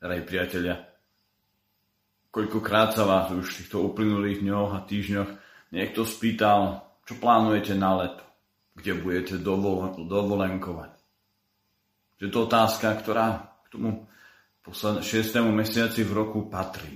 [0.00, 0.76] drahí priatelia.
[2.28, 5.30] Koľkokrát sa vás už v týchto uplynulých dňoch a týždňoch
[5.72, 8.24] niekto spýtal, čo plánujete na leto,
[8.76, 10.92] kde budete dovol- dovolenkovať.
[12.20, 14.04] Je to otázka, ktorá k tomu
[14.68, 15.02] 6.
[15.52, 16.92] mesiaci v roku patrí.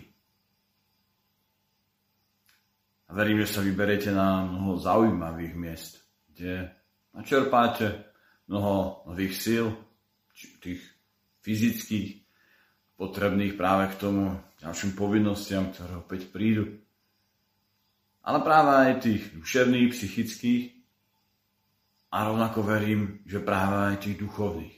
[3.09, 6.71] A verím, že sa vyberiete na mnoho zaujímavých miest, kde
[7.17, 8.07] načerpáte
[8.46, 9.67] mnoho nových síl,
[10.62, 10.82] tých
[11.43, 12.30] fyzických,
[13.01, 16.68] potrebných práve k tomu ďalším povinnostiam, ktoré opäť prídu.
[18.21, 20.64] Ale práve aj tých duševných, psychických
[22.13, 24.76] a rovnako verím, že práve aj tých duchovných.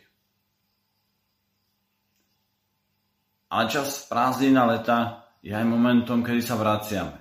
[3.51, 7.19] Ale čas prázdnina leta je aj momentom, kedy sa vraciame.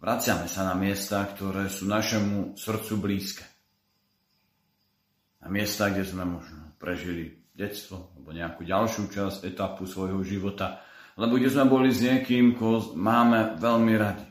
[0.00, 3.44] Vraciame sa na miesta, ktoré sú našemu srdcu blízke.
[5.44, 10.82] Na miesta, kde sme možno prežili detstvo alebo nejakú ďalšiu časť, etapu svojho života,
[11.14, 14.26] lebo kde sme boli s niekým, koho máme veľmi radi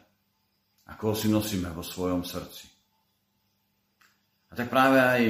[0.92, 2.68] a koho si nosíme vo svojom srdci.
[4.52, 5.22] A tak práve aj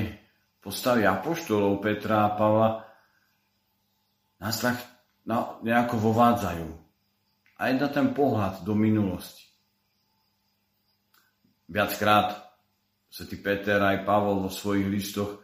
[0.58, 2.82] postavy apoštolov Petra a Pavla
[4.42, 4.82] nás tak
[5.64, 6.68] nejako vovádzajú.
[7.62, 9.48] Aj na ten pohľad do minulosti.
[11.70, 12.44] Viackrát
[13.08, 15.40] svätý Peter aj Pavol vo svojich listoch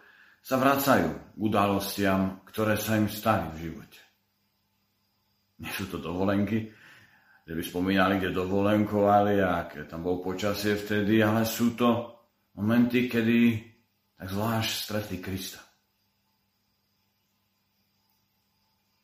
[0.49, 4.01] sa vracajú k udalostiam, ktoré sa im stali v živote.
[5.61, 6.73] Nie sú to dovolenky,
[7.45, 12.17] že by spomínali, kde dovolenkovali a aké tam bol počasie vtedy, ale sú to
[12.57, 13.61] momenty, kedy
[14.17, 15.61] tak zvlášť stretli Krista.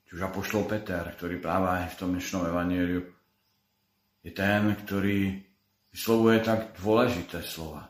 [0.09, 3.05] Či už apoštol Peter, ktorý práve aj v tom dnešnom evanieliu
[4.25, 5.45] je ten, ktorý
[5.93, 7.85] vyslovuje tak dôležité slova.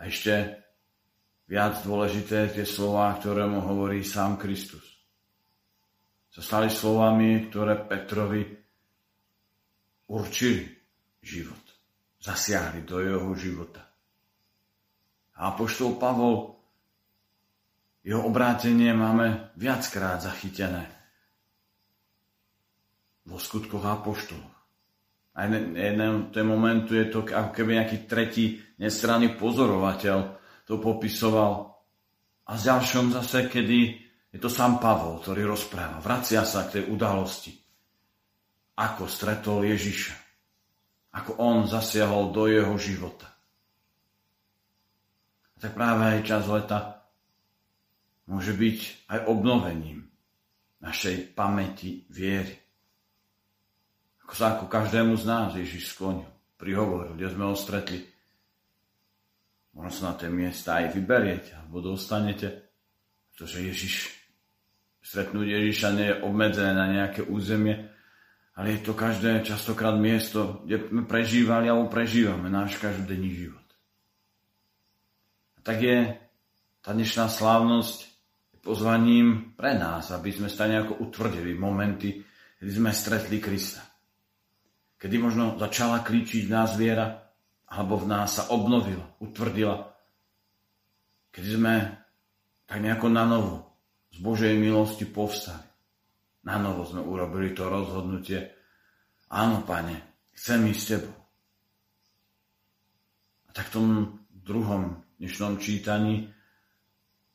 [0.00, 0.64] A ešte
[1.46, 4.82] viac dôležité tie slova, ktoré mu hovorí sám Kristus.
[6.34, 8.44] Sa stali slovami, ktoré Petrovi
[10.10, 10.68] určili
[11.22, 11.64] život.
[12.20, 13.86] Zasiahli do jeho života.
[15.38, 16.58] A apoštol Pavol,
[18.06, 20.86] jeho obrátenie máme viackrát zachytené
[23.26, 24.52] vo skutkoch apoštolov.
[25.36, 31.78] A jeden ten momentu je to ako keby nejaký tretí nestranný pozorovateľ to popisoval.
[32.46, 33.78] A z ďalšom zase, kedy
[34.34, 36.02] je to sám Pavol, ktorý rozpráva.
[36.02, 37.54] Vracia sa k tej udalosti.
[38.76, 40.14] Ako stretol Ježiša.
[41.16, 43.32] Ako on zasiahol do jeho života.
[45.56, 47.00] A tak práve aj čas leta
[48.28, 50.04] môže byť aj obnovením
[50.84, 52.52] našej pamäti viery.
[54.28, 56.28] Ako sa ako každému z nás Ježiš sklonil,
[56.60, 58.04] prihovoril, kde sme ho stretli.
[59.76, 62.72] Možno na tie miesta aj vyberiete, alebo dostanete,
[63.30, 63.94] pretože Ježiš,
[65.04, 67.92] stretnúť Ježiša nie je obmedzené na nejaké územie,
[68.56, 73.68] ale je to každé častokrát miesto, kde sme prežívali alebo prežívame náš každodenný život.
[75.56, 76.16] A tak je
[76.80, 78.08] tá dnešná slávnosť
[78.64, 82.24] pozvaním pre nás, aby sme sa nejako utvrdili momenty,
[82.56, 83.84] kedy sme stretli Krista
[84.96, 87.25] kedy možno začala klíčiť v nás viera,
[87.66, 89.90] alebo v nás sa obnovila, utvrdila.
[91.34, 91.74] Kedy sme
[92.66, 93.56] tak nejako na novo
[94.14, 95.66] z Božej milosti povstali.
[96.46, 98.54] Na novo sme urobili to rozhodnutie.
[99.34, 101.16] Áno, pane, chcem ísť s tebou.
[103.46, 103.88] A tak v tom
[104.30, 106.30] druhom dnešnom čítaní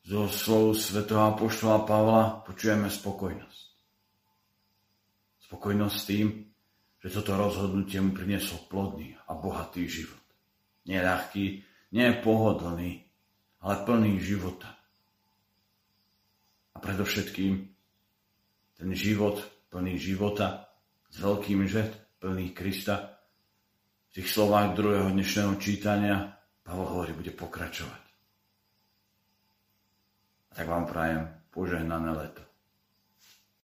[0.02, 3.62] zo slov svätého Apoštola Pavla počujeme spokojnosť.
[5.46, 6.26] Spokojnosť s tým,
[7.02, 10.22] že toto rozhodnutie mu prinieslo plodný a bohatý život.
[10.86, 11.44] Nie ľahký,
[11.98, 13.02] nie pohodlný,
[13.58, 14.70] ale plný života.
[16.72, 17.52] A predovšetkým
[18.78, 20.70] ten život plný života
[21.10, 21.90] s veľkým žet,
[22.22, 23.18] plný Krista.
[24.14, 28.02] V tých slovách druhého dnešného čítania Pavol hovorí, bude pokračovať.
[30.50, 32.51] A tak vám prajem požehnané leto.